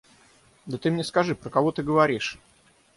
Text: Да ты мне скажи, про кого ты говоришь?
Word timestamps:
Да 0.65 0.79
ты 0.79 0.89
мне 0.89 1.03
скажи, 1.03 1.35
про 1.35 1.51
кого 1.51 1.71
ты 1.71 1.83
говоришь? 1.83 2.39